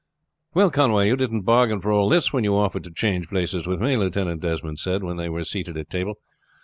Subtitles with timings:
[0.55, 3.79] "Well, Conway, you didn't bargain for all this when you offered to change places with
[3.79, 6.15] me," Lieutenant Desmond said when they were seated at table.